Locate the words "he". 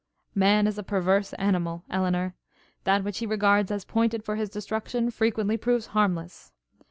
3.19-3.27